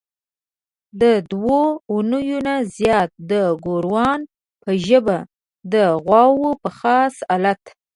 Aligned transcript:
د 1.01 1.03
دوو 1.31 1.61
اونیو 1.91 2.39
نه 2.47 2.55
زیات 2.77 3.09
د 3.31 3.33
ګوروان 3.65 4.19
په 4.61 4.69
ژبه 4.85 5.17
د 5.73 5.75
غواوو 6.03 6.49
په 6.61 6.69
خاص 6.79 7.15
الت. 7.35 7.63